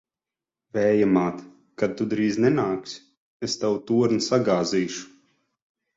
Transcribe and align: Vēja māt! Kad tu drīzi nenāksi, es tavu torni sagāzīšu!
Vēja 0.77 1.09
māt! 1.17 1.43
Kad 1.83 1.93
tu 1.99 2.07
drīzi 2.13 2.43
nenāksi, 2.45 2.97
es 3.49 3.59
tavu 3.65 3.79
torni 3.93 4.25
sagāzīšu! 4.29 5.05